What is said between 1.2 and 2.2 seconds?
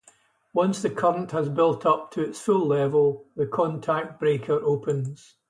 has built up